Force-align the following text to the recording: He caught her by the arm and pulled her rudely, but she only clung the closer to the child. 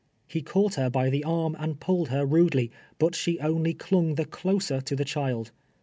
He 0.27 0.41
caught 0.41 0.73
her 0.73 0.89
by 0.89 1.11
the 1.11 1.23
arm 1.23 1.55
and 1.59 1.79
pulled 1.79 2.07
her 2.07 2.25
rudely, 2.25 2.71
but 2.97 3.13
she 3.13 3.39
only 3.39 3.75
clung 3.75 4.15
the 4.15 4.25
closer 4.25 4.81
to 4.81 4.95
the 4.95 5.05
child. 5.05 5.51